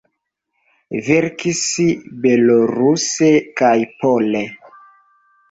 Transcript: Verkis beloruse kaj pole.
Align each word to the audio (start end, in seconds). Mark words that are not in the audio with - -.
Verkis 1.09 1.61
beloruse 2.23 3.31
kaj 3.61 3.71
pole. 4.01 4.43